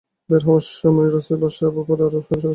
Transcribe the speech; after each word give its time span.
বের 0.29 0.41
হওয়ার 0.45 0.63
চেয়ে 0.69 1.09
রাস্তায় 1.09 1.39
বাস 1.41 1.53
চাপা 1.57 1.81
পড়া 1.87 2.03
আরো 2.07 2.19
সহজ 2.19 2.29
কাজ। 2.29 2.43